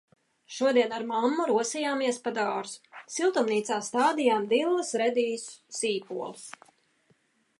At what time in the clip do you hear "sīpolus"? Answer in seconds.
5.83-6.49